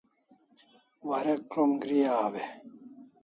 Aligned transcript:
Warek 1.07 1.41
krom 1.51 1.71
gri 1.81 1.99
aw 2.21 2.33
e? 2.43 2.43